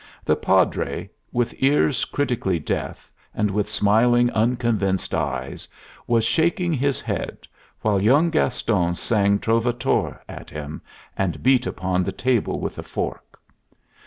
The 0.25 0.35
Padre, 0.35 1.11
with 1.31 1.53
ears 1.59 2.05
critically 2.05 2.57
deaf, 2.57 3.11
and 3.35 3.51
with 3.51 3.69
smiling, 3.69 4.31
unconvinced 4.31 5.13
eyes, 5.13 5.67
was 6.07 6.25
shaking 6.25 6.73
his 6.73 6.99
head, 6.99 7.47
while 7.81 8.01
young 8.01 8.31
Gaston 8.31 8.95
sang 8.95 9.37
Trovatore 9.37 10.19
at 10.27 10.49
him, 10.49 10.81
and 11.15 11.43
beat 11.43 11.67
upon 11.67 12.03
the 12.03 12.11
table 12.11 12.59
with 12.59 12.79
a 12.79 12.83
fork. 12.83 13.39